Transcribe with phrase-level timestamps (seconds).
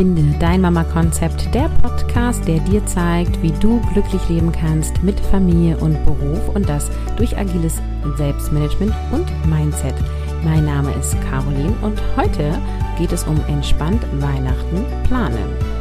[0.00, 5.76] Finde dein Mama-Konzept, der Podcast, der dir zeigt, wie du glücklich leben kannst mit Familie
[5.76, 7.82] und Beruf und das durch agiles
[8.16, 9.94] Selbstmanagement und Mindset.
[10.42, 12.58] Mein Name ist Caroline und heute
[12.96, 15.79] geht es um entspannt Weihnachten planen.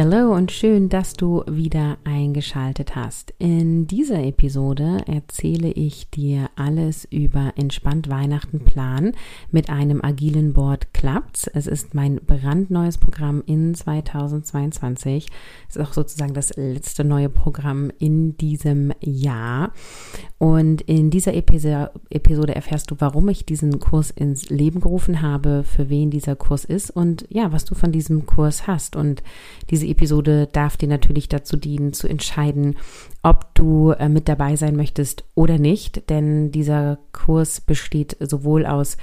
[0.00, 3.34] Hallo und schön, dass du wieder eingeschaltet hast.
[3.40, 9.16] In dieser Episode erzähle ich dir alles über entspannt Weihnachten planen
[9.50, 11.48] mit einem agilen Board klappt's.
[11.48, 15.26] Es ist mein brandneues Programm in 2022.
[15.68, 19.72] Es ist auch sozusagen das letzte neue Programm in diesem Jahr.
[20.38, 25.90] Und in dieser Episode erfährst du, warum ich diesen Kurs ins Leben gerufen habe, für
[25.90, 28.94] wen dieser Kurs ist und ja, was du von diesem Kurs hast.
[28.94, 29.24] Und
[29.70, 32.76] diese Episode darf dir natürlich dazu dienen, zu entscheiden,
[33.22, 36.08] ob du äh, mit dabei sein möchtest oder nicht.
[36.10, 38.96] Denn dieser Kurs besteht sowohl aus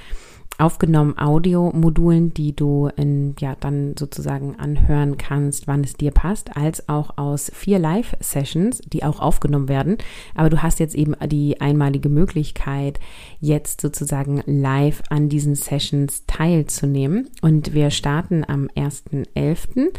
[0.57, 6.87] aufgenommen Audiomodulen, die du in, ja, dann sozusagen anhören kannst, wann es dir passt, als
[6.87, 9.97] auch aus vier Live-Sessions, die auch aufgenommen werden.
[10.33, 12.99] Aber du hast jetzt eben die einmalige Möglichkeit,
[13.39, 17.29] jetzt sozusagen live an diesen Sessions teilzunehmen.
[17.41, 19.93] Und wir starten am 1.11.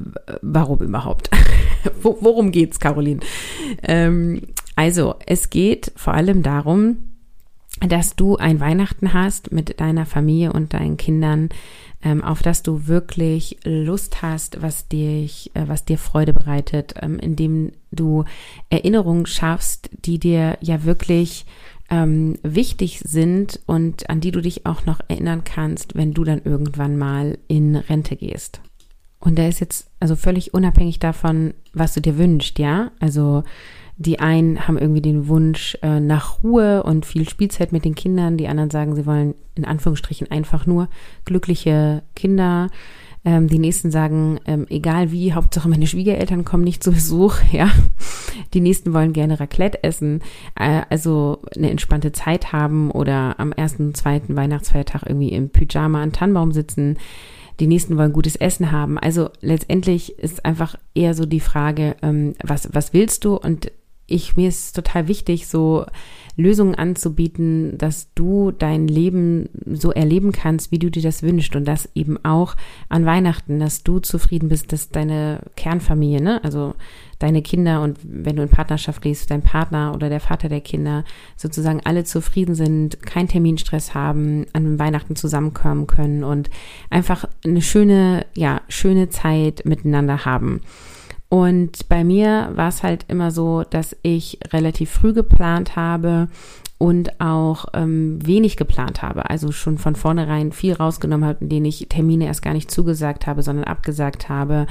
[0.41, 1.29] warum überhaupt?
[2.01, 3.21] Worum geht's, Caroline?
[3.83, 4.41] Ähm,
[4.75, 6.97] also, es geht vor allem darum,
[7.87, 11.49] dass du ein Weihnachten hast mit deiner Familie und deinen Kindern,
[12.03, 17.19] ähm, auf das du wirklich Lust hast, was dich, äh, was dir Freude bereitet, ähm,
[17.19, 18.25] indem du
[18.69, 21.45] Erinnerungen schaffst, die dir ja wirklich
[21.89, 26.41] ähm, wichtig sind und an die du dich auch noch erinnern kannst, wenn du dann
[26.43, 28.61] irgendwann mal in Rente gehst.
[29.19, 32.91] Und der ist jetzt also völlig unabhängig davon, was du dir wünschst, ja?
[32.99, 33.43] Also
[33.97, 38.37] die einen haben irgendwie den Wunsch äh, nach Ruhe und viel Spielzeit mit den Kindern,
[38.37, 40.87] die anderen sagen, sie wollen in Anführungsstrichen einfach nur
[41.25, 42.69] glückliche Kinder.
[43.25, 47.69] Ähm, die nächsten sagen, ähm, egal wie, Hauptsache meine Schwiegereltern kommen nicht zu Besuch, ja.
[48.53, 50.21] Die nächsten wollen gerne Raclette essen,
[50.55, 56.13] äh, also eine entspannte Zeit haben oder am ersten, zweiten Weihnachtsfeiertag irgendwie im Pyjama an
[56.13, 56.97] Tannenbaum sitzen
[57.59, 58.97] die nächsten wollen gutes Essen haben.
[58.97, 63.35] Also letztendlich ist einfach eher so die Frage, ähm, was, was willst du?
[63.35, 63.71] Und
[64.11, 65.85] ich, mir ist total wichtig, so
[66.39, 71.65] Lösungen anzubieten, dass du dein Leben so erleben kannst, wie du dir das wünschst und
[71.65, 72.55] das eben auch
[72.87, 76.75] an Weihnachten, dass du zufrieden bist, dass deine Kernfamilie, ne, also
[77.19, 81.03] deine Kinder und wenn du in Partnerschaft gehst, dein Partner oder der Vater der Kinder
[81.35, 86.49] sozusagen alle zufrieden sind, keinen Terminstress haben, an Weihnachten zusammenkommen können und
[86.89, 90.61] einfach eine schöne, ja, schöne Zeit miteinander haben.
[91.29, 96.27] Und bei mir war es halt immer so, dass ich relativ früh geplant habe
[96.79, 99.29] und auch ähm, wenig geplant habe.
[99.29, 103.27] Also schon von vornherein viel rausgenommen habe, in denen ich Termine erst gar nicht zugesagt
[103.27, 104.65] habe, sondern abgesagt habe,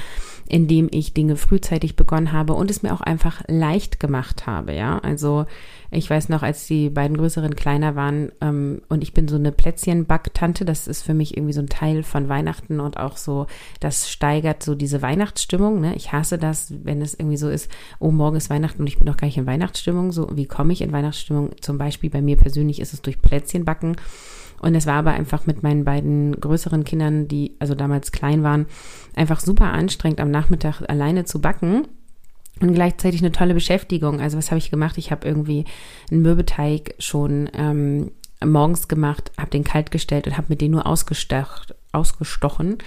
[0.49, 4.73] indem ich Dinge frühzeitig begonnen habe und es mir auch einfach leicht gemacht habe.
[4.73, 5.45] Ja, also
[5.91, 9.53] ich weiß noch, als die beiden größeren kleiner waren ähm, und ich bin so eine
[9.53, 13.47] Plätzchenbacktante, das ist für mich irgendwie so ein Teil von Weihnachten und auch so,
[13.81, 15.81] das steigert so diese Weihnachtsstimmung.
[15.83, 15.95] Ne?
[15.95, 19.07] Ich hasse das, wenn es irgendwie so ist, oh, morgen ist Weihnachten und ich bin
[19.07, 20.11] noch gar nicht in Weihnachtsstimmung.
[20.13, 21.51] So, wie komme ich in Weihnachtsstimmung?
[21.61, 23.97] Zum Beispiel bei mir persönlich ist es durch Plätzchenbacken.
[24.61, 28.67] Und es war aber einfach mit meinen beiden größeren Kindern, die also damals klein waren,
[29.15, 31.87] einfach super anstrengend, am Nachmittag alleine zu backen
[32.61, 34.21] und gleichzeitig eine tolle Beschäftigung.
[34.21, 34.99] Also was habe ich gemacht?
[34.99, 35.65] Ich habe irgendwie
[36.11, 38.11] einen Mürbeteig schon ähm,
[38.45, 42.79] morgens gemacht, habe den kalt gestellt und habe mit dem nur ausgestochen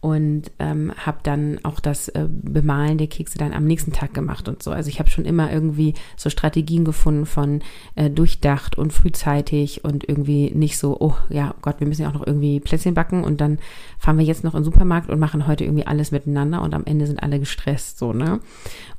[0.00, 4.48] und ähm, habe dann auch das äh, Bemalen der Kekse dann am nächsten Tag gemacht
[4.48, 4.70] und so.
[4.70, 7.62] Also ich habe schon immer irgendwie so Strategien gefunden von
[7.96, 12.14] äh, durchdacht und frühzeitig und irgendwie nicht so, oh ja Gott, wir müssen ja auch
[12.14, 13.58] noch irgendwie Plätzchen backen und dann
[13.98, 16.84] fahren wir jetzt noch in den Supermarkt und machen heute irgendwie alles miteinander und am
[16.84, 18.38] Ende sind alle gestresst, so, ne?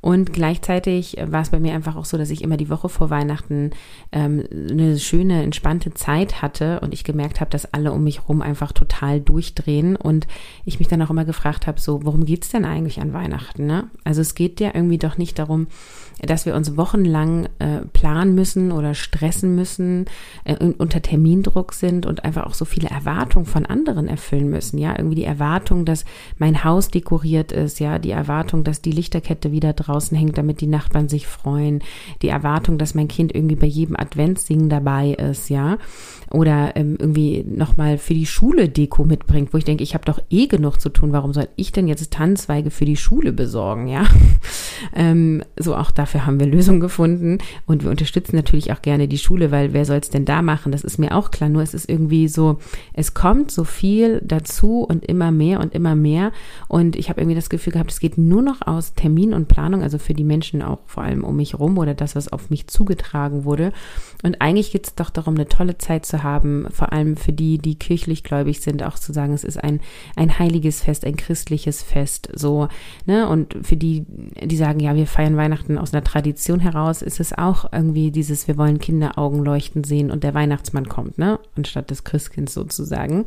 [0.02, 3.10] Und gleichzeitig war es bei mir einfach auch so, dass ich immer die Woche vor
[3.10, 3.70] Weihnachten
[4.12, 8.40] ähm, eine schöne, entspannte Zeit hatte und ich gemerkt habe, dass alle um mich rum
[8.40, 10.26] einfach total durchdrehen und
[10.64, 13.66] ich mich dann auch immer gefragt habe, so, worum geht's denn eigentlich an Weihnachten?
[13.66, 13.88] Ne?
[14.04, 15.66] Also es geht ja irgendwie doch nicht darum,
[16.22, 20.06] dass wir uns wochenlang äh, planen müssen oder stressen müssen,
[20.44, 24.78] äh, unter Termindruck sind und einfach auch so viele Erwartungen von anderen erfüllen müssen.
[24.78, 26.04] Ja, irgendwie die Erwartung, dass
[26.38, 30.66] mein Haus dekoriert ist, ja, die Erwartung, dass die Lichterkette wieder draußen hängt, damit die
[30.66, 31.82] Nachbarn sich freuen,
[32.22, 35.78] die Erwartung, dass mein Kind irgendwie bei jedem Adventssingen dabei ist, ja,
[36.30, 40.20] oder ähm, irgendwie nochmal für die Schule Deko mitbringt, wo ich denke, ich habe doch
[40.30, 44.04] eh genug zu tun, warum soll ich denn jetzt Tannenzweige für die Schule besorgen, ja?
[44.94, 49.18] ähm, so auch dafür haben wir Lösungen gefunden und wir unterstützen natürlich auch gerne die
[49.18, 50.72] Schule, weil wer soll es denn da machen?
[50.72, 52.58] Das ist mir auch klar, nur es ist irgendwie so,
[52.94, 56.32] es kommt so viel dazu und immer mehr und immer mehr
[56.68, 59.82] und ich habe irgendwie das Gefühl gehabt, es geht nur noch aus Termin und Planung,
[59.82, 62.66] also für die Menschen auch vor allem um mich rum oder das, was auf mich
[62.66, 63.72] zugetragen wurde
[64.22, 67.58] und eigentlich geht es doch darum, eine tolle Zeit zu haben, vor allem für die,
[67.58, 69.80] die kirchlich gläubig sind, auch zu sagen, es ist ein,
[70.16, 72.68] ein heiliges Fest, ein christliches Fest, so,
[73.06, 77.18] ne, und für die, die sagen, ja, wir feiern Weihnachten aus einer Tradition heraus, ist
[77.18, 81.90] es auch irgendwie dieses, wir wollen Kinderaugen leuchten sehen und der Weihnachtsmann kommt, ne, anstatt
[81.90, 83.26] des Christkinds sozusagen.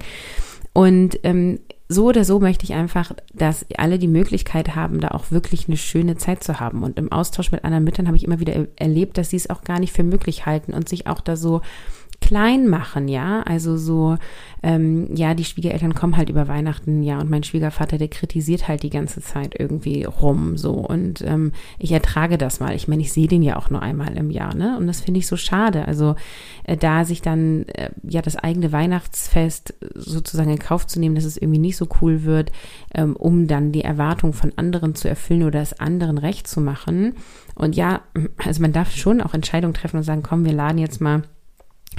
[0.74, 5.32] Und ähm, so oder so möchte ich einfach, dass alle die Möglichkeit haben, da auch
[5.32, 6.84] wirklich eine schöne Zeit zu haben.
[6.84, 9.64] Und im Austausch mit anderen Müttern habe ich immer wieder erlebt, dass sie es auch
[9.64, 11.62] gar nicht für möglich halten und sich auch da so
[12.24, 13.42] klein machen, ja.
[13.42, 14.18] Also so,
[14.64, 18.84] ähm, ja, die Schwiegereltern kommen halt über Weihnachten, ja, und mein Schwiegervater, der kritisiert halt
[18.84, 20.72] die ganze Zeit irgendwie rum, so.
[20.72, 22.76] Und ähm, ich ertrage das mal.
[22.76, 24.78] Ich meine, ich sehe den ja auch nur einmal im Jahr, ne?
[24.78, 25.86] Und das finde ich so schade.
[25.86, 26.16] Also
[26.64, 31.26] äh, da sich dann äh, ja das eigene Weihnachtsfest sozusagen in Kauf zu nehmen, dass
[31.26, 32.54] es irgendwie nicht so cool wird,
[32.96, 37.16] ähm, um dann die Erwartung von anderen zu erfüllen oder es anderen recht zu machen.
[37.56, 38.02] Und ja,
[38.38, 41.24] also man darf schon auch Entscheidungen treffen und sagen, komm, wir laden jetzt mal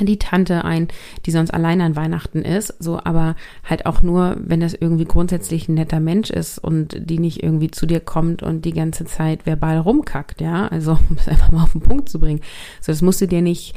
[0.00, 0.88] die Tante ein,
[1.26, 5.68] die sonst alleine an Weihnachten ist, so, aber halt auch nur, wenn das irgendwie grundsätzlich
[5.68, 9.46] ein netter Mensch ist und die nicht irgendwie zu dir kommt und die ganze Zeit
[9.46, 12.40] verbal rumkackt, ja, also um es einfach mal auf den Punkt zu bringen.
[12.80, 13.74] So, das musst du dir nicht,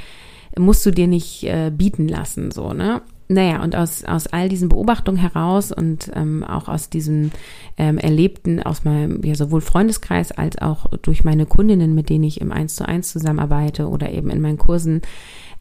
[0.58, 3.02] musst du dir nicht äh, bieten lassen, so, ne?
[3.30, 7.32] Naja, und aus, aus all diesen Beobachtungen heraus und ähm, auch aus diesem
[7.78, 12.40] ähm, Erlebten aus meinem ja, sowohl Freundeskreis als auch durch meine Kundinnen, mit denen ich
[12.40, 15.02] im Eins zu eins zusammenarbeite oder eben in meinen Kursen,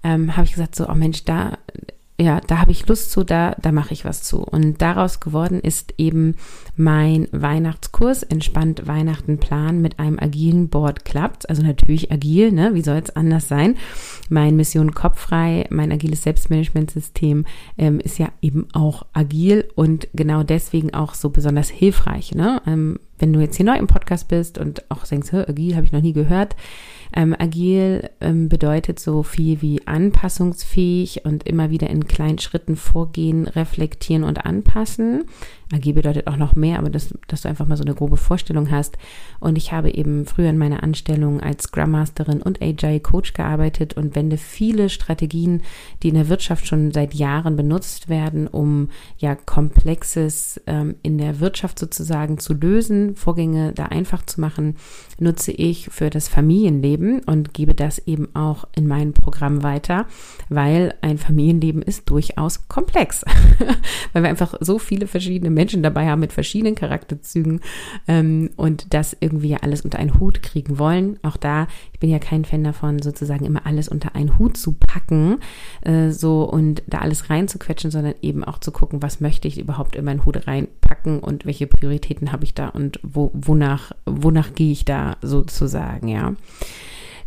[0.02, 1.58] ähm, habe ich gesagt, so, oh Mensch, da,
[2.18, 4.38] ja, da habe ich Lust zu, da, da mache ich was zu.
[4.38, 6.36] Und daraus geworden ist eben
[6.74, 11.48] mein Weihnachtskurs, entspannt Weihnachten planen mit einem agilen Board klappt.
[11.50, 12.72] Also natürlich agil, ne?
[12.72, 13.76] Wie soll es anders sein?
[14.30, 17.44] Mein Mission Kopffrei, mein agiles Selbstmanagementsystem
[17.76, 22.62] ähm, ist ja eben auch agil und genau deswegen auch so besonders hilfreich, ne?
[22.66, 25.92] Ähm, wenn du jetzt hier neu im Podcast bist und auch denkst, agil habe ich
[25.92, 26.56] noch nie gehört,
[27.14, 33.46] ähm, agil ähm, bedeutet so viel wie anpassungsfähig und immer wieder in kleinen Schritten vorgehen,
[33.46, 35.24] reflektieren und anpassen.
[35.72, 38.70] Agil bedeutet auch noch mehr, aber das, dass du einfach mal so eine grobe Vorstellung
[38.70, 38.98] hast.
[39.40, 43.94] Und ich habe eben früher in meiner Anstellung als Scrum Masterin und Agile Coach gearbeitet
[43.94, 45.62] und wende viele Strategien,
[46.02, 51.40] die in der Wirtschaft schon seit Jahren benutzt werden, um ja Komplexes ähm, in der
[51.40, 54.76] Wirtschaft sozusagen zu lösen, Vorgänge da einfach zu machen,
[55.18, 60.06] nutze ich für das Familienleben und gebe das eben auch in meinem Programm weiter,
[60.48, 63.24] weil ein Familienleben ist durchaus komplex,
[64.12, 67.60] weil wir einfach so viele verschiedene Menschen dabei haben mit verschiedenen Charakterzügen
[68.08, 71.18] ähm, und das irgendwie alles unter einen Hut kriegen wollen.
[71.22, 74.72] Auch da, ich bin ja kein Fan davon, sozusagen immer alles unter einen Hut zu
[74.72, 75.38] packen,
[75.80, 79.96] äh, so und da alles reinzuquetschen, sondern eben auch zu gucken, was möchte ich überhaupt
[79.96, 84.72] in meinen Hut reinpacken und welche Prioritäten habe ich da und wo, wonach, wonach gehe
[84.72, 86.34] ich da sozusagen, ja.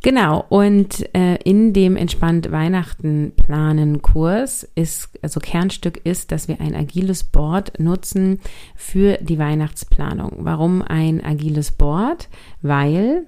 [0.03, 6.61] Genau, und äh, in dem entspannt Weihnachten planen Kurs ist, also Kernstück ist, dass wir
[6.61, 8.39] ein agiles Board nutzen
[8.75, 10.37] für die Weihnachtsplanung.
[10.41, 12.29] Warum ein agiles Board?
[12.61, 13.25] Weil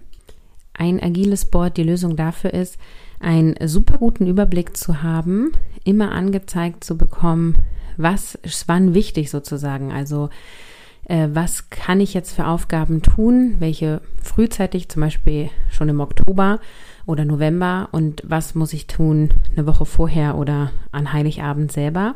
[0.81, 2.79] ein agiles Board die Lösung dafür ist,
[3.19, 5.51] einen super guten Überblick zu haben,
[5.83, 7.59] immer angezeigt zu bekommen,
[7.97, 9.91] was ist wann wichtig sozusagen.
[9.91, 10.31] Also
[11.05, 16.59] äh, was kann ich jetzt für Aufgaben tun, welche frühzeitig, zum Beispiel schon im Oktober
[17.05, 22.15] oder November und was muss ich tun eine Woche vorher oder an Heiligabend selber.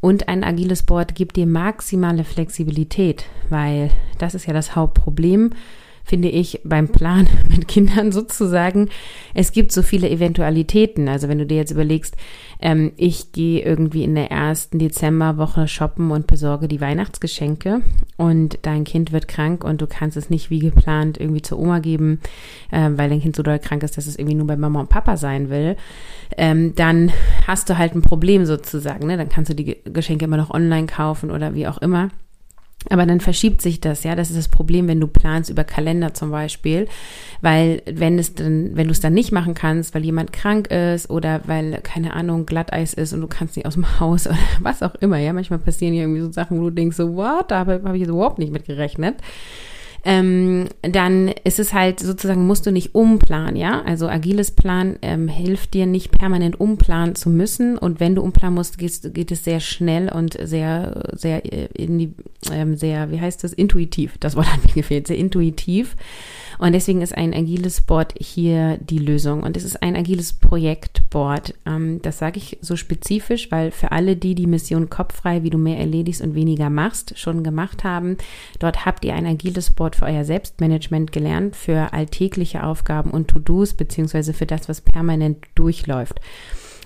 [0.00, 5.52] Und ein agiles Board gibt dir maximale Flexibilität, weil das ist ja das Hauptproblem
[6.08, 8.88] finde ich, beim Plan mit Kindern sozusagen,
[9.34, 11.08] es gibt so viele Eventualitäten.
[11.08, 12.16] Also wenn du dir jetzt überlegst,
[12.60, 17.82] ähm, ich gehe irgendwie in der ersten Dezemberwoche shoppen und besorge die Weihnachtsgeschenke
[18.16, 21.78] und dein Kind wird krank und du kannst es nicht wie geplant irgendwie zur Oma
[21.78, 22.20] geben,
[22.70, 24.88] äh, weil dein Kind so doll krank ist, dass es irgendwie nur bei Mama und
[24.88, 25.76] Papa sein will,
[26.36, 27.12] ähm, dann
[27.46, 29.06] hast du halt ein Problem sozusagen.
[29.06, 29.16] Ne?
[29.16, 32.10] Dann kannst du die Geschenke immer noch online kaufen oder wie auch immer.
[32.90, 34.14] Aber dann verschiebt sich das, ja.
[34.14, 36.86] Das ist das Problem, wenn du planst über Kalender zum Beispiel.
[37.40, 41.10] Weil, wenn es dann, wenn du es dann nicht machen kannst, weil jemand krank ist
[41.10, 44.82] oder weil, keine Ahnung, Glatteis ist und du kannst nicht aus dem Haus oder was
[44.82, 45.32] auch immer, ja.
[45.32, 47.50] Manchmal passieren hier irgendwie so Sachen, wo du denkst, so, what?
[47.50, 49.16] Da habe hab ich jetzt überhaupt nicht mit gerechnet
[50.04, 53.82] ähm, dann ist es halt sozusagen, musst du nicht umplanen, ja.
[53.82, 57.76] Also agiles Plan ähm, hilft dir nicht permanent umplanen zu müssen.
[57.76, 61.98] Und wenn du umplanen musst, geht, geht es sehr schnell und sehr, sehr äh, in
[61.98, 62.14] die,
[62.52, 64.16] ähm, sehr, wie heißt das, intuitiv.
[64.18, 65.96] Das Wort hat mir gefehlt, sehr intuitiv.
[66.58, 69.42] Und deswegen ist ein agiles Board hier die Lösung.
[69.42, 71.54] Und es ist ein agiles Projektboard.
[71.66, 75.58] Ähm, das sage ich so spezifisch, weil für alle, die die Mission Kopffrei, wie du
[75.58, 78.16] mehr erledigst und weniger machst, schon gemacht haben,
[78.58, 83.74] dort habt ihr ein agiles Board für euer Selbstmanagement gelernt, für alltägliche Aufgaben und To-Dos,
[83.74, 86.20] beziehungsweise für das, was permanent durchläuft.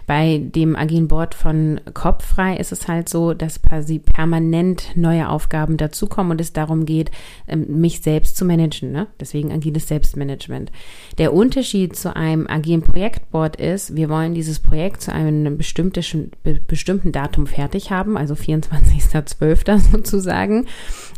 [0.06, 5.76] Bei dem agilen Board von Kopffrei ist es halt so, dass quasi permanent neue Aufgaben
[5.76, 7.10] dazukommen und es darum geht,
[7.46, 8.92] ähm, mich selbst zu managen.
[8.92, 9.06] Ne?
[9.20, 10.72] Deswegen agiles Selbstmanagement.
[11.18, 17.46] Der Unterschied zu einem agilen Projektboard ist, wir wollen dieses Projekt zu einem bestimmten, Datum
[17.46, 19.78] fertig haben, also 24.12.
[19.92, 20.66] sozusagen.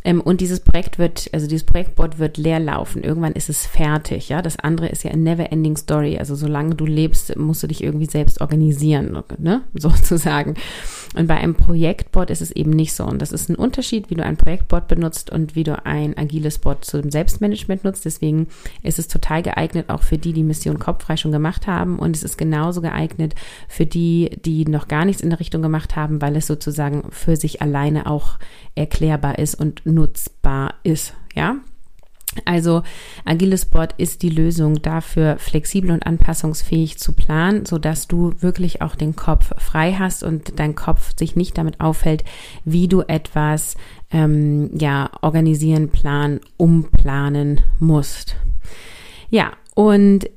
[0.04, 3.02] Ähm, und dieses Projekt wird, also dieses Projektboard wird leer laufen.
[3.02, 4.28] Irgendwann ist es fertig.
[4.28, 6.18] Ja, das andere ist ja eine never ending story.
[6.18, 8.74] Also solange du lebst, musst du dich irgendwie selbst organisieren,
[9.38, 10.54] ne, sozusagen.
[11.14, 13.04] Und bei einem Projektboard ist es eben nicht so.
[13.04, 16.59] Und das ist ein Unterschied, wie du ein Projektboard benutzt und wie du ein agiles
[16.59, 18.04] Board zum Selbstmanagement nutzt.
[18.04, 18.49] Deswegen
[18.83, 21.99] ist es total geeignet auch für die, die Mission Kopffrei schon gemacht haben.
[21.99, 23.35] Und es ist genauso geeignet
[23.69, 27.37] für die, die noch gar nichts in der Richtung gemacht haben, weil es sozusagen für
[27.37, 28.38] sich alleine auch
[28.75, 31.14] erklärbar ist und nutzbar ist.
[31.37, 31.57] Ja,
[32.44, 32.82] also
[33.24, 38.82] agiles Board ist die Lösung dafür, flexibel und anpassungsfähig zu planen, so dass du wirklich
[38.82, 42.24] auch den Kopf frei hast und dein Kopf sich nicht damit aufhält,
[42.64, 43.76] wie du etwas
[44.10, 48.36] ähm, ja organisieren, planen, umplanen musst.
[49.30, 50.28] Ja, und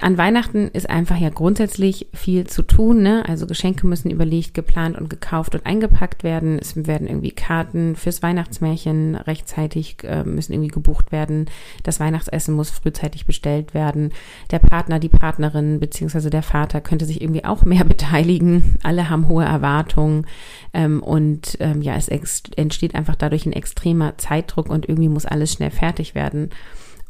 [0.00, 3.02] an Weihnachten ist einfach ja grundsätzlich viel zu tun.
[3.02, 3.24] Ne?
[3.26, 6.58] Also Geschenke müssen überlegt, geplant und gekauft und eingepackt werden.
[6.58, 11.46] Es werden irgendwie Karten fürs Weihnachtsmärchen rechtzeitig äh, müssen irgendwie gebucht werden.
[11.82, 14.12] Das Weihnachtsessen muss frühzeitig bestellt werden.
[14.50, 18.76] Der Partner, die Partnerin beziehungsweise der Vater könnte sich irgendwie auch mehr beteiligen.
[18.82, 20.26] Alle haben hohe Erwartungen
[20.74, 25.54] ähm, und ähm, ja, es entsteht einfach dadurch ein extremer Zeitdruck und irgendwie muss alles
[25.54, 26.50] schnell fertig werden.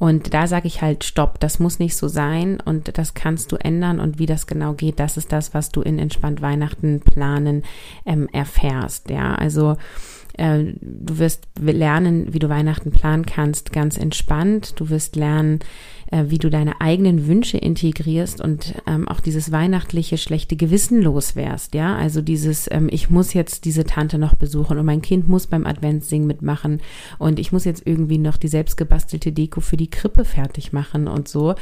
[0.02, 3.56] Und da sage ich halt, stopp, das muss nicht so sein und das kannst du
[3.56, 7.62] ändern und wie das genau geht, das ist das, was du in entspannt Weihnachten planen
[8.04, 9.10] ähm, erfährst.
[9.10, 9.76] Ja, also
[10.36, 14.74] äh, du wirst lernen, wie du Weihnachten planen kannst, ganz entspannt.
[14.80, 15.60] Du wirst lernen,
[16.12, 21.74] äh, wie du deine eigenen Wünsche integrierst und ähm, auch dieses weihnachtliche schlechte Gewissen loswärst,
[21.74, 25.46] ja, also dieses, ähm, ich muss jetzt diese Tante noch besuchen und mein Kind muss
[25.46, 26.80] beim Adventssingen mitmachen
[27.18, 31.28] und ich muss jetzt irgendwie noch die selbstgebastelte Deko für die Krippe fertig machen und
[31.28, 31.54] so.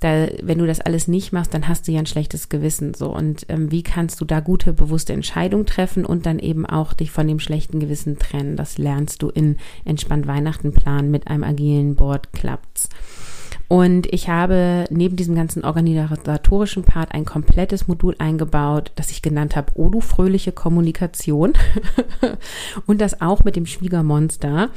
[0.00, 3.14] Da, wenn du das alles nicht machst, dann hast du ja ein schlechtes Gewissen so
[3.14, 7.10] und ähm, wie kannst du da gute, bewusste Entscheidungen treffen und dann eben auch dich
[7.10, 8.56] von dem schlechten Gewissen trennen?
[8.56, 12.88] Das lernst du in entspannt Weihnachten planen mit einem agilen Board klappt's.
[13.68, 19.56] Und ich habe neben diesem ganzen organisatorischen Part ein komplettes Modul eingebaut, das ich genannt
[19.56, 21.54] habe, Odu fröhliche Kommunikation.
[22.86, 24.70] und das auch mit dem Schwiegermonster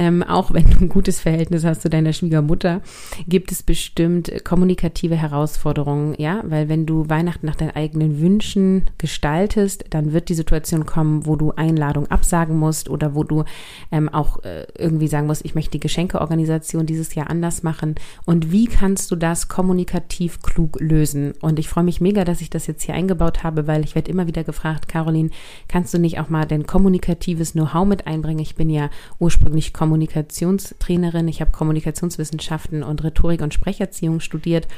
[0.00, 2.80] ähm, auch wenn du ein gutes Verhältnis hast zu deiner Schwiegermutter,
[3.28, 9.84] gibt es bestimmt kommunikative Herausforderungen, ja, weil wenn du Weihnachten nach deinen eigenen Wünschen gestaltest,
[9.90, 13.44] dann wird die Situation kommen, wo du Einladung absagen musst oder wo du
[13.92, 17.96] ähm, auch äh, irgendwie sagen musst, ich möchte die Geschenkeorganisation dieses Jahr anders machen.
[18.24, 21.34] Und wie kannst du das kommunikativ klug lösen?
[21.42, 24.10] Und ich freue mich mega, dass ich das jetzt hier eingebaut habe, weil ich werde
[24.10, 25.28] immer wieder gefragt, Caroline,
[25.68, 28.40] kannst du nicht auch mal dein kommunikatives Know-how mit einbringen?
[28.40, 28.88] Ich bin ja
[29.18, 34.68] ursprünglich kommunikativ Kommunikationstrainerin, ich habe Kommunikationswissenschaften und Rhetorik und Sprecherziehung studiert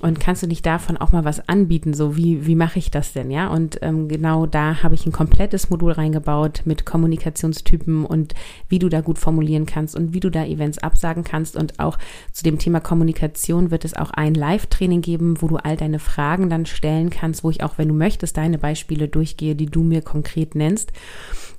[0.00, 3.12] und kannst du nicht davon auch mal was anbieten, so wie, wie mache ich das
[3.12, 3.46] denn, ja?
[3.46, 8.34] Und ähm, genau da habe ich ein komplettes Modul reingebaut mit Kommunikationstypen und
[8.68, 11.96] wie du da gut formulieren kannst und wie du da Events absagen kannst und auch
[12.32, 16.50] zu dem Thema Kommunikation wird es auch ein Live-Training geben, wo du all deine Fragen
[16.50, 20.02] dann stellen kannst, wo ich auch, wenn du möchtest, deine Beispiele durchgehe, die du mir
[20.02, 20.92] konkret nennst.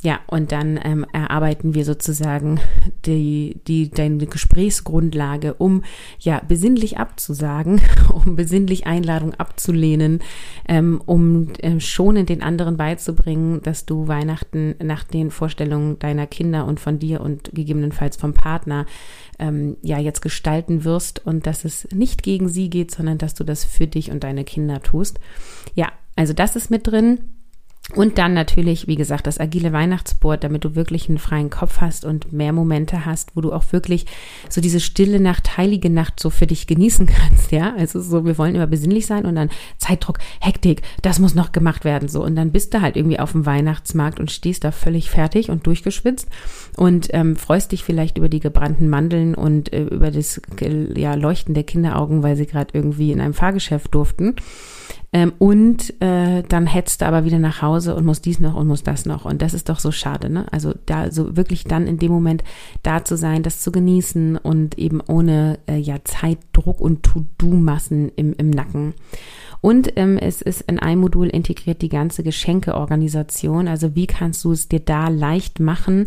[0.04, 2.60] Ja, und dann ähm, erarbeiten wir sozusagen
[3.06, 5.84] die, die, deine Gesprächsgrundlage, um
[6.20, 7.82] ja besinnlich abzusagen,
[8.14, 10.20] um besinnlich Einladung abzulehnen,
[10.68, 16.66] ähm, um äh, schonend den anderen beizubringen, dass du Weihnachten nach den Vorstellungen deiner Kinder
[16.66, 18.86] und von dir und gegebenenfalls vom Partner
[19.40, 23.44] ähm, ja jetzt gestalten wirst und dass es nicht gegen sie geht, sondern dass du
[23.44, 25.20] das für dich und deine Kinder tust.
[25.76, 27.20] Ja, also das ist mit drin.
[27.96, 32.04] Und dann natürlich, wie gesagt, das agile Weihnachtsboard, damit du wirklich einen freien Kopf hast
[32.04, 34.06] und mehr Momente hast, wo du auch wirklich
[34.50, 37.74] so diese stille Nacht, heilige Nacht so für dich genießen kannst, ja.
[37.78, 41.86] Also so, wir wollen immer besinnlich sein und dann Zeitdruck, Hektik, das muss noch gemacht
[41.86, 42.24] werden, so.
[42.26, 45.66] Und dann bist du halt irgendwie auf dem Weihnachtsmarkt und stehst da völlig fertig und
[45.66, 46.28] durchgeschwitzt
[46.76, 51.54] und ähm, freust dich vielleicht über die gebrannten Mandeln und äh, über das ja, Leuchten
[51.54, 54.36] der Kinderaugen, weil sie gerade irgendwie in einem Fahrgeschäft durften.
[55.14, 58.68] Ähm, und äh, dann hetzt er aber wieder nach Hause und muss dies noch und
[58.68, 59.24] muss das noch.
[59.24, 60.46] Und das ist doch so schade, ne?
[60.52, 62.44] Also da so wirklich dann in dem Moment
[62.84, 68.34] da zu sein, das zu genießen und eben ohne äh, ja Zeitdruck und To-Do-Massen im,
[68.38, 68.96] im Nacken.
[69.62, 73.68] Und ähm, es ist in einem Modul integriert die ganze Geschenkeorganisation.
[73.68, 76.06] Also wie kannst du es dir da leicht machen?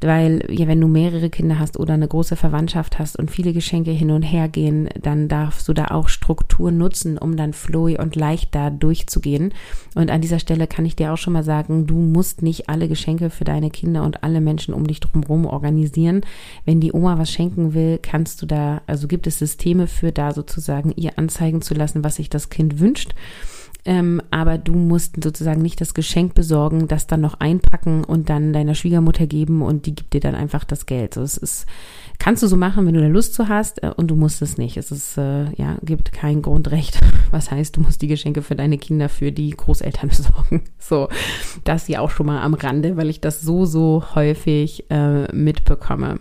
[0.00, 3.90] Weil ja, wenn du mehrere Kinder hast oder eine große Verwandtschaft hast und viele Geschenke
[3.90, 8.14] hin und her gehen, dann darfst du da auch Strukturen nutzen, um dann flowy und
[8.14, 9.54] leicht da durchzugehen.
[9.94, 12.88] Und an dieser Stelle kann ich dir auch schon mal sagen, du musst nicht alle
[12.88, 16.20] Geschenke für deine Kinder und alle Menschen um dich drumherum organisieren.
[16.66, 20.32] Wenn die Oma was schenken will, kannst du da, also gibt es Systeme für da
[20.32, 22.85] sozusagen ihr anzeigen zu lassen, was sich das Kind wünscht
[23.86, 28.52] ähm, aber du musst sozusagen nicht das Geschenk besorgen, das dann noch einpacken und dann
[28.52, 31.14] deiner Schwiegermutter geben und die gibt dir dann einfach das Geld.
[31.14, 31.66] So, es ist,
[32.18, 34.58] kannst du so machen, wenn du da Lust zu hast äh, und du musst es
[34.58, 34.76] nicht.
[34.76, 36.98] Es ist, äh, ja, gibt kein Grundrecht.
[37.30, 40.64] Was heißt, du musst die Geschenke für deine Kinder, für die Großeltern besorgen.
[40.80, 41.08] So,
[41.62, 46.18] das ja auch schon mal am Rande, weil ich das so, so häufig äh, mitbekomme.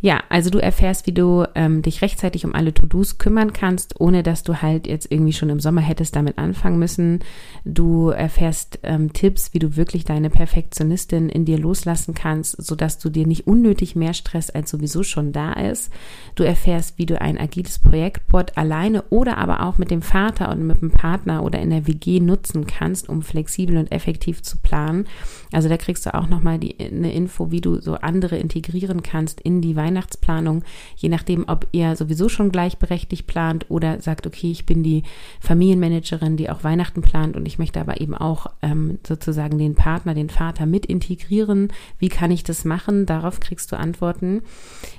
[0.00, 4.22] Ja, also du erfährst, wie du ähm, dich rechtzeitig um alle To-Dos kümmern kannst, ohne
[4.22, 7.20] dass du halt jetzt irgendwie schon im Sommer hättest damit anfangen müssen.
[7.64, 13.08] Du erfährst ähm, Tipps, wie du wirklich deine Perfektionistin in dir loslassen kannst, sodass du
[13.08, 15.90] dir nicht unnötig mehr Stress als sowieso schon da ist.
[16.34, 20.66] Du erfährst, wie du ein agiles Projektboard alleine oder aber auch mit dem Vater und
[20.66, 25.06] mit dem Partner oder in der WG nutzen kannst, um flexibel und effektiv zu planen.
[25.52, 29.40] Also da kriegst du auch nochmal die, eine Info, wie du so andere integrieren kannst
[29.40, 30.64] in die Weihnachtsplanung,
[30.96, 35.02] je nachdem, ob ihr sowieso schon gleichberechtigt plant oder sagt, okay, ich bin die
[35.40, 40.14] Familienmanagerin, die auch Weihnachten plant und ich möchte aber eben auch ähm, sozusagen den Partner,
[40.14, 41.68] den Vater mit integrieren.
[41.98, 43.06] Wie kann ich das machen?
[43.06, 44.42] Darauf kriegst du Antworten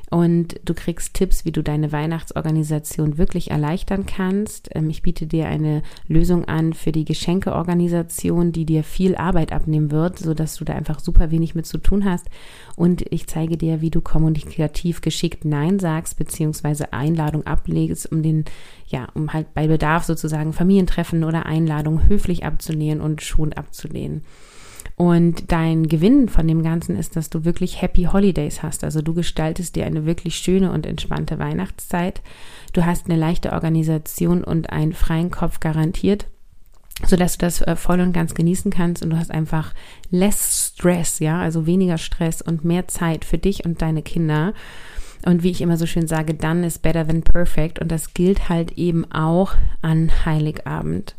[0.10, 4.70] und du kriegst Tipps, wie du deine Weihnachtsorganisation wirklich erleichtern kannst.
[4.74, 9.92] Ähm, ich biete dir eine Lösung an für die Geschenkeorganisation, die dir viel Arbeit abnehmen
[9.92, 12.28] wird, so dass du da einfach super wenig mit zu tun hast.
[12.78, 18.46] Und ich zeige dir, wie du kommunikativ geschickt Nein sagst, beziehungsweise Einladung ablegst, um den,
[18.88, 24.24] ja, um halt bei Bedarf sozusagen Familientreffen oder Einladungen höflich abzulehnen und schon abzulehnen.
[24.96, 28.84] Und dein Gewinn von dem Ganzen ist, dass du wirklich Happy Holidays hast.
[28.84, 32.22] Also du gestaltest dir eine wirklich schöne und entspannte Weihnachtszeit.
[32.74, 36.26] Du hast eine leichte Organisation und einen freien Kopf garantiert
[37.06, 39.74] sodass du das äh, voll und ganz genießen kannst und du hast einfach
[40.10, 44.54] less Stress, ja, also weniger Stress und mehr Zeit für dich und deine Kinder.
[45.26, 48.50] Und wie ich immer so schön sage, dann ist better than perfect und das gilt
[48.50, 51.16] halt eben auch an Heiligabend.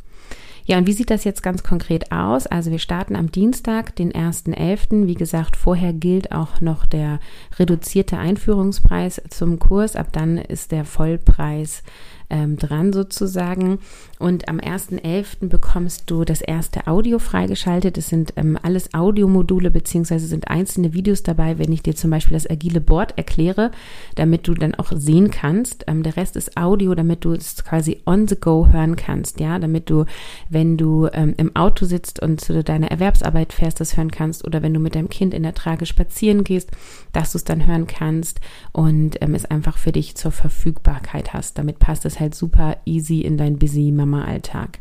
[0.68, 2.46] Ja, und wie sieht das jetzt ganz konkret aus?
[2.46, 5.06] Also wir starten am Dienstag, den 1.11.
[5.06, 7.20] Wie gesagt, vorher gilt auch noch der
[7.58, 9.96] reduzierte Einführungspreis zum Kurs.
[9.96, 11.82] Ab dann ist der Vollpreis
[12.28, 13.78] ähm, dran sozusagen.
[14.18, 15.48] Und am 1.11.
[15.48, 17.96] bekommst du das erste Audio freigeschaltet.
[17.98, 22.34] Es sind ähm, alles Audiomodule beziehungsweise sind einzelne Videos dabei, wenn ich dir zum Beispiel
[22.34, 23.70] das agile Board erkläre,
[24.16, 25.84] damit du dann auch sehen kannst.
[25.86, 29.58] Ähm, der Rest ist Audio, damit du es quasi on the go hören kannst, ja,
[29.58, 30.04] damit du,
[30.48, 34.62] wenn du ähm, im Auto sitzt und zu deiner Erwerbsarbeit fährst, das hören kannst oder
[34.62, 36.70] wenn du mit deinem Kind in der Trage spazieren gehst,
[37.12, 38.40] dass du es dann hören kannst
[38.72, 41.58] und ähm, es einfach für dich zur Verfügbarkeit hast.
[41.58, 44.78] Damit passt es halt super easy in dein busy Mama-Alltag.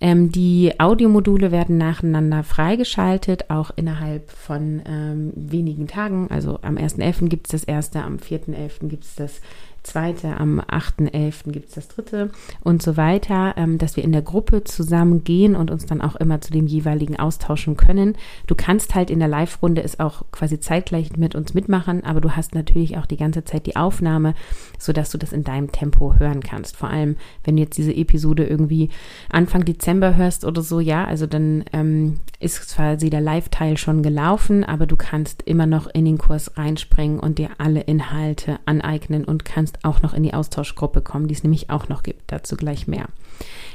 [0.00, 6.28] Ähm, die Audiomodule werden nacheinander freigeschaltet, auch innerhalb von ähm, wenigen Tagen.
[6.30, 7.28] Also am 1.11.
[7.28, 8.88] gibt es das erste, am 4.11.
[8.88, 9.40] gibt es das
[9.88, 11.50] zweite, am 8.11.
[11.50, 12.30] gibt es das dritte
[12.62, 16.16] und so weiter, ähm, dass wir in der Gruppe zusammen gehen und uns dann auch
[16.16, 18.16] immer zu dem jeweiligen austauschen können.
[18.46, 22.36] Du kannst halt in der Live-Runde es auch quasi zeitgleich mit uns mitmachen, aber du
[22.36, 24.34] hast natürlich auch die ganze Zeit die Aufnahme,
[24.78, 26.76] sodass du das in deinem Tempo hören kannst.
[26.76, 28.90] Vor allem, wenn du jetzt diese Episode irgendwie
[29.30, 34.64] Anfang Dezember hörst oder so, ja, also dann ähm, ist quasi der Live-Teil schon gelaufen,
[34.64, 39.44] aber du kannst immer noch in den Kurs reinspringen und dir alle Inhalte aneignen und
[39.44, 42.22] kannst auch noch in die Austauschgruppe kommen, die es nämlich auch noch gibt.
[42.28, 43.08] Dazu gleich mehr.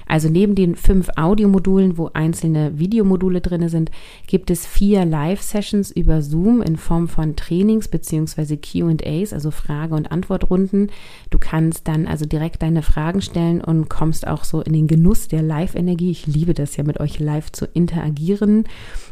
[0.08, 3.92] Also neben den fünf Audiomodulen, wo einzelne Videomodule drin sind,
[4.28, 10.12] gibt es vier Live-Sessions über Zoom in Form von Trainings beziehungsweise QAs, also Frage- und
[10.12, 10.92] Antwortrunden.
[11.30, 15.28] Du kannst dann also direkt deine Fragen stellen und kommst auch so in den Genuss
[15.28, 16.12] der Live-Energie.
[16.12, 18.66] Ich liebe das ja, mit euch live zu interagieren.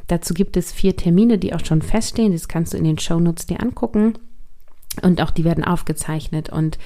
[0.07, 2.33] Dazu gibt es vier Termine, die auch schon feststehen.
[2.33, 4.15] Das kannst du in den Shownotes dir angucken.
[5.01, 6.49] Und auch die werden aufgezeichnet.
[6.49, 6.77] Und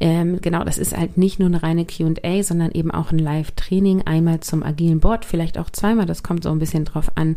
[0.00, 4.02] ähm, genau, das ist halt nicht nur eine reine QA, sondern eben auch ein Live-Training,
[4.02, 6.06] einmal zum agilen Board, vielleicht auch zweimal.
[6.06, 7.34] Das kommt so ein bisschen drauf an,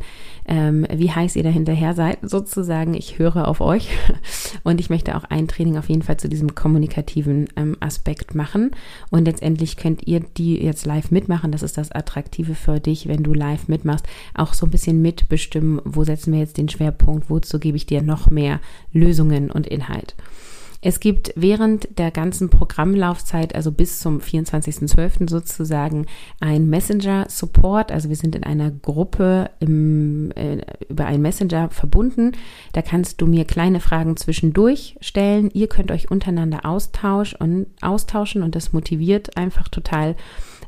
[0.48, 2.94] ähm, wie heiß ihr da hinterher seid, sozusagen.
[2.94, 3.90] Ich höre auf euch
[4.64, 8.72] und ich möchte auch ein Training auf jeden Fall zu diesem kommunikativen ähm, Aspekt machen.
[9.10, 11.52] Und letztendlich könnt ihr die jetzt live mitmachen.
[11.52, 15.82] Das ist das Attraktive für dich, wenn du live mitmachst, auch so ein bisschen mitbestimmen,
[15.84, 18.60] wo setzen wir jetzt den Schwerpunkt, wozu gebe ich dir noch mehr
[18.94, 20.16] Lösungen und Inhalt.
[20.82, 25.30] Es gibt während der ganzen Programmlaufzeit, also bis zum 24.12.
[25.30, 26.08] sozusagen,
[26.40, 27.92] ein Messenger-Support.
[27.92, 30.58] Also wir sind in einer Gruppe im, äh,
[30.90, 32.32] über einen Messenger verbunden.
[32.74, 35.52] Da kannst du mir kleine Fragen zwischendurch stellen.
[35.54, 40.16] Ihr könnt euch untereinander austausch und, austauschen und das motiviert einfach total.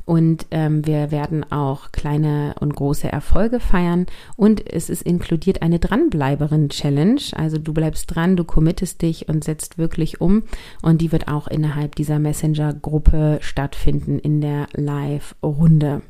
[0.04, 4.06] Und ähm, wir werden auch kleine und große Erfolge feiern.
[4.36, 7.20] Und es ist inkludiert eine Dranbleiberin-Challenge.
[7.34, 10.42] Also du bleibst dran, du committest dich und setzt wirklich um.
[10.82, 16.02] Und die wird auch innerhalb dieser Messenger-Gruppe stattfinden in der Live-Runde.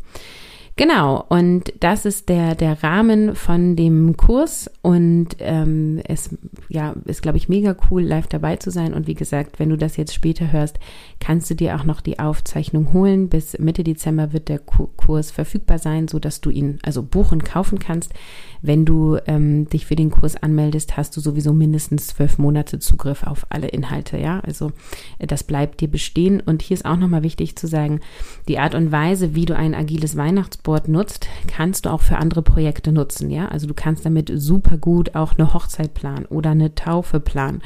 [0.76, 6.30] Genau, und das ist der, der Rahmen von dem Kurs und ähm, es
[6.68, 8.92] ja, ist, glaube ich, mega cool, live dabei zu sein.
[8.92, 10.80] Und wie gesagt, wenn du das jetzt später hörst,
[11.20, 13.28] kannst du dir auch noch die Aufzeichnung holen.
[13.28, 17.78] Bis Mitte Dezember wird der Kurs verfügbar sein, so dass du ihn also buchen, kaufen
[17.78, 18.12] kannst.
[18.60, 23.22] Wenn du ähm, dich für den Kurs anmeldest, hast du sowieso mindestens zwölf Monate Zugriff
[23.22, 24.18] auf alle Inhalte.
[24.18, 24.72] Ja, also
[25.18, 26.40] äh, das bleibt dir bestehen.
[26.40, 28.00] Und hier ist auch nochmal wichtig zu sagen,
[28.48, 30.16] die Art und Weise, wie du ein agiles
[30.64, 33.31] Weihnachtsboard nutzt, kannst du auch für andere Projekte nutzen.
[33.31, 37.62] Ja, also du kannst damit super gut auch eine Hochzeit planen oder eine Taufe planen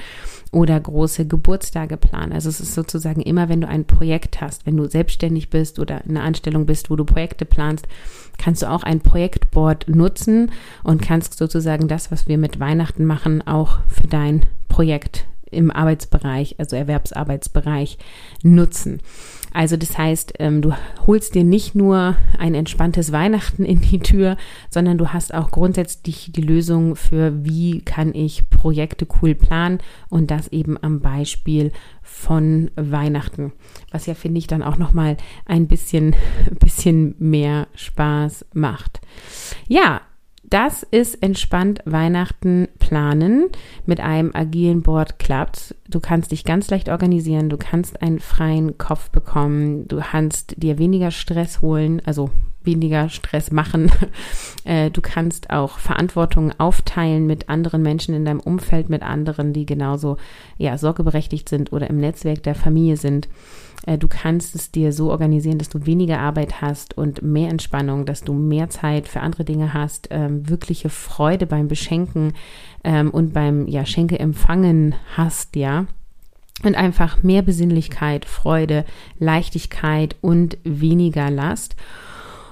[0.51, 2.33] oder große Geburtstage planen.
[2.33, 6.05] Also es ist sozusagen immer, wenn du ein Projekt hast, wenn du selbstständig bist oder
[6.05, 7.87] in einer Anstellung bist, wo du Projekte planst,
[8.37, 10.51] kannst du auch ein Projektboard nutzen
[10.83, 16.57] und kannst sozusagen das, was wir mit Weihnachten machen, auch für dein Projekt im Arbeitsbereich,
[16.59, 17.99] also Erwerbsarbeitsbereich
[18.43, 19.01] nutzen.
[19.53, 20.75] Also das heißt, ähm, du
[21.07, 24.37] holst dir nicht nur ein entspanntes Weihnachten in die Tür,
[24.71, 29.79] sondern du hast auch grundsätzlich die Lösung für, wie kann ich Projekte cool planen
[30.11, 33.53] und das eben am Beispiel von Weihnachten,
[33.91, 36.15] was ja finde ich dann auch noch mal ein bisschen
[36.61, 39.01] bisschen mehr Spaß macht.
[39.67, 40.03] Ja,
[40.51, 43.49] das ist entspannt Weihnachten planen
[43.87, 45.75] mit einem agilen Board klappt.
[45.89, 50.79] Du kannst dich ganz leicht organisieren, du kannst einen freien Kopf bekommen, du kannst dir
[50.79, 52.31] weniger Stress holen, also
[52.63, 53.91] weniger Stress machen.
[54.65, 59.65] Äh, du kannst auch Verantwortung aufteilen mit anderen Menschen in deinem Umfeld, mit anderen, die
[59.65, 60.19] genauso
[60.59, 63.29] ja, sorgeberechtigt sind oder im Netzwerk der Familie sind.
[63.87, 68.05] Äh, du kannst es dir so organisieren, dass du weniger Arbeit hast und mehr Entspannung,
[68.05, 72.35] dass du mehr Zeit für andere Dinge hast, ähm, wirkliche Freude beim Beschenken
[72.85, 74.19] ähm, und beim ja, Schenke
[75.17, 75.87] hast, ja
[76.65, 78.85] und einfach mehr Besinnlichkeit, Freude,
[79.19, 81.77] Leichtigkeit und weniger Last.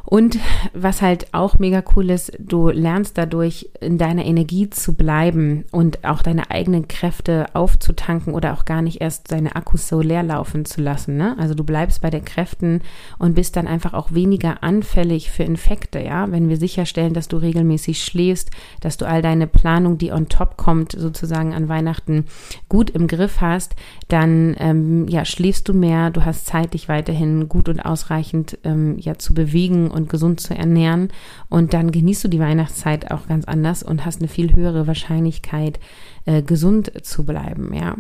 [0.07, 0.39] Und
[0.73, 6.05] was halt auch mega cool ist, du lernst dadurch in deiner Energie zu bleiben und
[6.05, 10.65] auch deine eigenen Kräfte aufzutanken oder auch gar nicht erst deine Akkus so leer laufen
[10.65, 11.17] zu lassen.
[11.17, 11.37] Ne?
[11.39, 12.83] Also du bleibst bei den Kräften
[13.19, 16.01] und bist dann einfach auch weniger anfällig für Infekte.
[16.01, 20.29] Ja, wenn wir sicherstellen, dass du regelmäßig schläfst, dass du all deine Planung, die on
[20.29, 22.27] top kommt, sozusagen an Weihnachten
[22.69, 23.75] gut im Griff hast,
[24.07, 26.11] dann ähm, ja schläfst du mehr.
[26.11, 30.55] Du hast Zeit, dich weiterhin gut und ausreichend ähm, ja zu bewegen und gesund zu
[30.55, 31.09] ernähren.
[31.49, 35.81] Und dann genießt du die Weihnachtszeit auch ganz anders und hast eine viel höhere Wahrscheinlichkeit,
[36.27, 37.97] äh, gesund zu bleiben, ja.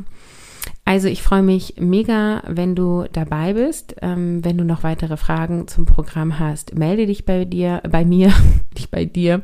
[0.88, 3.96] Also ich freue mich mega, wenn du dabei bist.
[4.02, 8.32] Ähm, wenn du noch weitere Fragen zum Programm hast, melde dich bei dir, bei mir,
[8.74, 9.42] nicht bei dir.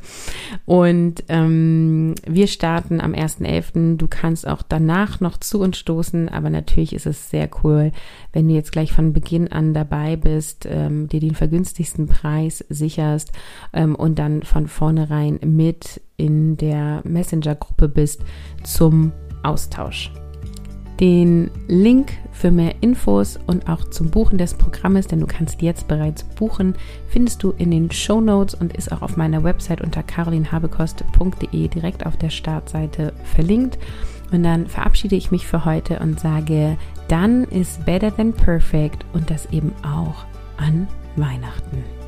[0.67, 3.97] Und ähm, wir starten am 1.11.
[3.97, 7.91] Du kannst auch danach noch zu uns stoßen, aber natürlich ist es sehr cool,
[8.33, 13.33] wenn du jetzt gleich von Beginn an dabei bist, ähm, dir den vergünstigsten Preis sicherst
[13.73, 18.23] ähm, und dann von vornherein mit in der Messenger-Gruppe bist
[18.63, 19.11] zum
[19.43, 20.13] Austausch.
[21.01, 25.89] Den Link für mehr Infos und auch zum Buchen des Programmes, denn du kannst jetzt
[25.89, 26.75] bereits buchen,
[27.09, 32.07] findest du in den Show Notes und ist auch auf meiner Website unter carolinhabekost.de direkt
[32.07, 33.79] auf der Startseite verlinkt.
[34.33, 36.77] Und dann verabschiede ich mich für heute und sage,
[37.09, 40.25] dann ist better than perfect und das eben auch
[40.57, 42.02] an Weihnachten.